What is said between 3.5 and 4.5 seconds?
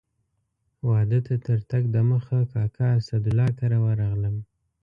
کره ورغلم.